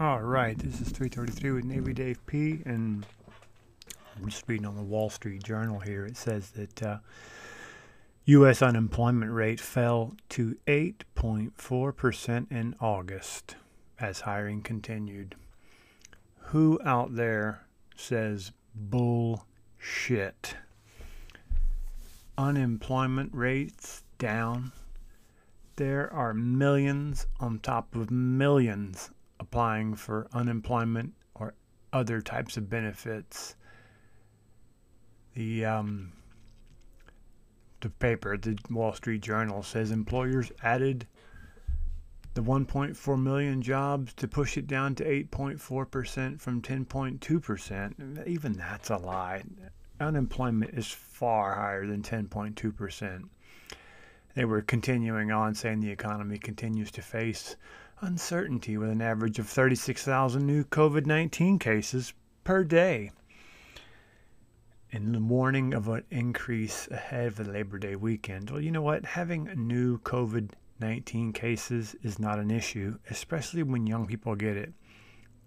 All 0.00 0.22
right, 0.22 0.56
this 0.56 0.80
is 0.80 0.88
333 0.88 1.50
with 1.50 1.64
Navy 1.66 1.92
Dave 1.92 2.24
P. 2.24 2.62
And 2.64 3.04
I'm 4.16 4.30
just 4.30 4.48
reading 4.48 4.64
on 4.64 4.74
the 4.74 4.82
Wall 4.82 5.10
Street 5.10 5.42
Journal 5.42 5.78
here. 5.78 6.06
It 6.06 6.16
says 6.16 6.52
that 6.52 6.82
uh, 6.82 6.98
U.S. 8.24 8.62
unemployment 8.62 9.30
rate 9.30 9.60
fell 9.60 10.14
to 10.30 10.56
8.4% 10.66 12.50
in 12.50 12.76
August 12.80 13.56
as 13.98 14.20
hiring 14.20 14.62
continued. 14.62 15.34
Who 16.44 16.80
out 16.82 17.14
there 17.14 17.66
says 17.94 18.52
bullshit? 18.74 20.54
Unemployment 22.38 23.34
rates 23.34 24.02
down. 24.16 24.72
There 25.76 26.10
are 26.10 26.32
millions 26.32 27.26
on 27.38 27.58
top 27.58 27.94
of 27.94 28.10
millions 28.10 29.10
applying 29.40 29.94
for 29.94 30.28
unemployment 30.32 31.14
or 31.34 31.54
other 31.92 32.20
types 32.20 32.56
of 32.56 32.70
benefits. 32.70 33.56
The 35.34 35.64
um, 35.64 36.12
the 37.80 37.90
paper, 37.90 38.36
the 38.36 38.58
Wall 38.68 38.92
Street 38.92 39.22
Journal, 39.22 39.62
says 39.62 39.90
employers 39.90 40.52
added 40.62 41.06
the 42.34 42.42
1.4 42.42 43.20
million 43.20 43.62
jobs 43.62 44.12
to 44.14 44.28
push 44.28 44.56
it 44.56 44.66
down 44.66 44.94
to 44.96 45.04
8.4% 45.04 46.40
from 46.40 46.62
10.2%. 46.62 48.26
Even 48.26 48.52
that's 48.52 48.90
a 48.90 48.98
lie. 48.98 49.42
Unemployment 49.98 50.74
is 50.74 50.86
far 50.86 51.54
higher 51.54 51.86
than 51.86 52.02
10.2%. 52.02 53.28
They 54.34 54.44
were 54.44 54.62
continuing 54.62 55.32
on 55.32 55.54
saying 55.54 55.80
the 55.80 55.90
economy 55.90 56.38
continues 56.38 56.92
to 56.92 57.02
face 57.02 57.56
uncertainty 58.02 58.76
with 58.76 58.90
an 58.90 59.02
average 59.02 59.38
of 59.38 59.48
36,000 59.48 60.46
new 60.46 60.64
COVID 60.64 61.06
19 61.06 61.58
cases 61.58 62.14
per 62.44 62.64
day. 62.64 63.12
In 64.90 65.12
the 65.12 65.20
warning 65.20 65.72
of 65.74 65.88
an 65.88 66.04
increase 66.10 66.88
ahead 66.90 67.28
of 67.28 67.36
the 67.36 67.44
Labor 67.44 67.78
Day 67.78 67.94
weekend, 67.96 68.50
well, 68.50 68.60
you 68.60 68.72
know 68.72 68.82
what? 68.82 69.04
Having 69.04 69.52
new 69.56 69.98
COVID 69.98 70.50
19 70.80 71.32
cases 71.32 71.94
is 72.02 72.18
not 72.18 72.38
an 72.38 72.50
issue, 72.50 72.98
especially 73.10 73.62
when 73.62 73.86
young 73.86 74.06
people 74.06 74.34
get 74.34 74.56
it. 74.56 74.72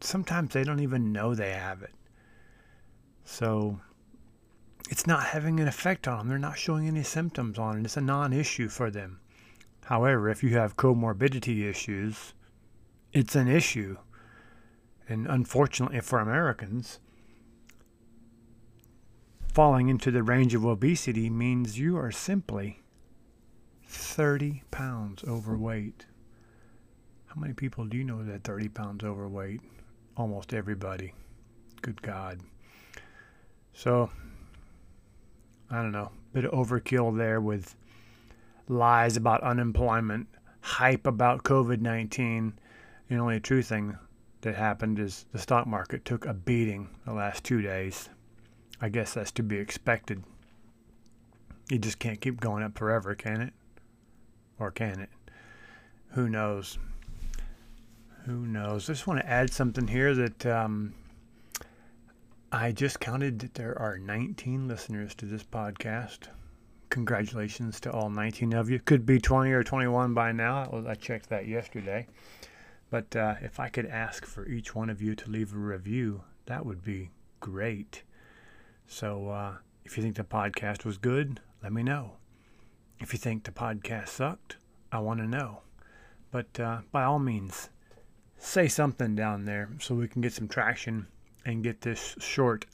Sometimes 0.00 0.52
they 0.52 0.62
don't 0.62 0.80
even 0.80 1.12
know 1.12 1.34
they 1.34 1.52
have 1.52 1.82
it. 1.82 1.94
So 3.24 3.80
it's 4.90 5.06
not 5.06 5.24
having 5.24 5.58
an 5.58 5.68
effect 5.68 6.06
on 6.06 6.18
them. 6.18 6.28
They're 6.28 6.38
not 6.38 6.58
showing 6.58 6.86
any 6.86 7.02
symptoms 7.02 7.58
on 7.58 7.78
it. 7.78 7.84
It's 7.84 7.96
a 7.96 8.00
non 8.00 8.32
issue 8.32 8.68
for 8.68 8.90
them. 8.90 9.20
However, 9.86 10.28
if 10.28 10.42
you 10.42 10.50
have 10.50 10.76
comorbidity 10.76 11.62
issues, 11.64 12.34
it's 13.12 13.36
an 13.36 13.48
issue. 13.48 13.98
And 15.08 15.26
unfortunately 15.26 16.00
for 16.00 16.18
Americans, 16.20 17.00
falling 19.52 19.88
into 19.88 20.10
the 20.10 20.22
range 20.22 20.54
of 20.54 20.64
obesity 20.64 21.28
means 21.28 21.78
you 21.78 21.96
are 21.98 22.10
simply 22.10 22.80
30 23.86 24.62
pounds 24.70 25.22
overweight. 25.24 26.06
How 27.26 27.40
many 27.40 27.52
people 27.52 27.84
do 27.84 27.96
you 27.96 28.04
know 28.04 28.22
that 28.24 28.44
30 28.44 28.68
pounds 28.68 29.04
overweight? 29.04 29.60
Almost 30.16 30.54
everybody. 30.54 31.14
Good 31.82 32.00
God. 32.00 32.40
So, 33.74 34.10
I 35.70 35.76
don't 35.76 35.92
know, 35.92 36.10
bit 36.32 36.44
of 36.44 36.52
overkill 36.52 37.16
there 37.16 37.40
with 37.40 37.74
lies 38.68 39.16
about 39.16 39.42
unemployment, 39.42 40.28
hype 40.60 41.06
about 41.06 41.44
COVID 41.44 41.80
19, 41.80 42.54
the 43.12 43.18
only 43.18 43.40
true 43.40 43.60
thing 43.60 43.98
that 44.40 44.54
happened 44.54 44.98
is 44.98 45.26
the 45.32 45.38
stock 45.38 45.66
market 45.66 46.02
took 46.02 46.24
a 46.24 46.32
beating 46.32 46.88
the 47.04 47.12
last 47.12 47.44
two 47.44 47.60
days. 47.60 48.08
I 48.80 48.88
guess 48.88 49.12
that's 49.12 49.30
to 49.32 49.42
be 49.42 49.58
expected. 49.58 50.24
It 51.70 51.82
just 51.82 51.98
can't 51.98 52.22
keep 52.22 52.40
going 52.40 52.62
up 52.62 52.78
forever, 52.78 53.14
can 53.14 53.42
it? 53.42 53.52
Or 54.58 54.70
can 54.70 54.98
it? 55.00 55.10
Who 56.12 56.30
knows? 56.30 56.78
Who 58.24 58.46
knows? 58.46 58.88
I 58.88 58.94
just 58.94 59.06
want 59.06 59.20
to 59.20 59.28
add 59.28 59.52
something 59.52 59.86
here 59.86 60.14
that 60.14 60.46
um, 60.46 60.94
I 62.50 62.72
just 62.72 62.98
counted 62.98 63.40
that 63.40 63.54
there 63.54 63.78
are 63.78 63.98
19 63.98 64.68
listeners 64.68 65.14
to 65.16 65.26
this 65.26 65.42
podcast. 65.42 66.28
Congratulations 66.88 67.78
to 67.80 67.92
all 67.92 68.08
19 68.08 68.54
of 68.54 68.70
you. 68.70 68.78
Could 68.78 69.04
be 69.04 69.18
20 69.18 69.50
or 69.50 69.62
21 69.62 70.14
by 70.14 70.32
now. 70.32 70.82
I 70.88 70.94
checked 70.94 71.28
that 71.28 71.46
yesterday. 71.46 72.06
But 72.92 73.16
uh, 73.16 73.36
if 73.40 73.58
I 73.58 73.70
could 73.70 73.86
ask 73.86 74.26
for 74.26 74.46
each 74.46 74.74
one 74.74 74.90
of 74.90 75.00
you 75.00 75.14
to 75.14 75.30
leave 75.30 75.54
a 75.54 75.56
review, 75.56 76.24
that 76.44 76.66
would 76.66 76.84
be 76.84 77.08
great. 77.40 78.02
So 78.86 79.30
uh, 79.30 79.54
if 79.82 79.96
you 79.96 80.02
think 80.02 80.16
the 80.16 80.24
podcast 80.24 80.84
was 80.84 80.98
good, 80.98 81.40
let 81.62 81.72
me 81.72 81.82
know. 81.82 82.18
If 83.00 83.14
you 83.14 83.18
think 83.18 83.44
the 83.44 83.50
podcast 83.50 84.08
sucked, 84.08 84.58
I 84.92 84.98
want 84.98 85.20
to 85.20 85.26
know. 85.26 85.62
But 86.30 86.60
uh, 86.60 86.80
by 86.92 87.04
all 87.04 87.18
means, 87.18 87.70
say 88.36 88.68
something 88.68 89.14
down 89.14 89.46
there 89.46 89.70
so 89.80 89.94
we 89.94 90.06
can 90.06 90.20
get 90.20 90.34
some 90.34 90.46
traction 90.46 91.06
and 91.46 91.64
get 91.64 91.80
this 91.80 92.14
short 92.18 92.66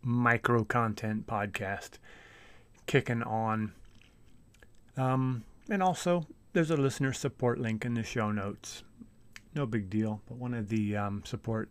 micro 0.00 0.64
content 0.64 1.26
podcast 1.26 1.98
kicking 2.86 3.22
on. 3.22 3.72
Um, 4.96 5.44
and 5.68 5.82
also, 5.82 6.26
there's 6.54 6.70
a 6.70 6.78
listener 6.78 7.12
support 7.12 7.58
link 7.58 7.84
in 7.84 7.92
the 7.92 8.02
show 8.02 8.32
notes 8.32 8.82
no 9.56 9.66
big 9.66 9.90
deal. 9.90 10.20
But 10.28 10.36
one 10.36 10.54
of 10.54 10.68
the 10.68 10.96
um, 10.96 11.22
support 11.24 11.70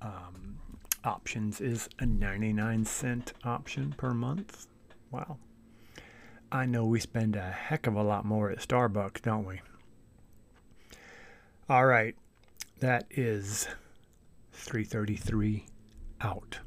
um, 0.00 0.58
options 1.04 1.60
is 1.60 1.88
a 1.98 2.06
99 2.06 2.84
cent 2.84 3.32
option 3.44 3.94
per 3.96 4.14
month. 4.14 4.66
Wow. 5.10 5.36
I 6.52 6.66
know 6.66 6.84
we 6.84 7.00
spend 7.00 7.36
a 7.36 7.50
heck 7.50 7.86
of 7.86 7.94
a 7.94 8.02
lot 8.02 8.24
more 8.24 8.50
at 8.50 8.58
Starbucks, 8.58 9.22
don't 9.22 9.44
we? 9.44 9.60
All 11.68 11.86
right. 11.86 12.14
That 12.78 13.06
is 13.10 13.68
333 14.52 15.66
out. 16.20 16.60